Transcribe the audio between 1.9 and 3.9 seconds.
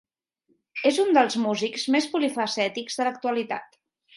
més polifacètics de l'actualitat.